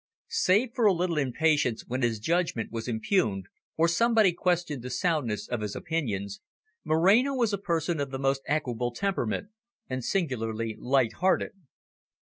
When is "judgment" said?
2.17-2.71